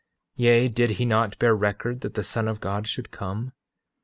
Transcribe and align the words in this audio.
8:14 0.39 0.43
Yea, 0.45 0.67
did 0.67 0.89
he 0.89 1.05
not 1.05 1.37
bear 1.37 1.55
record 1.55 2.01
that 2.01 2.15
the 2.15 2.23
Son 2.23 2.47
of 2.47 2.59
God 2.59 2.87
should 2.87 3.11
come? 3.11 3.53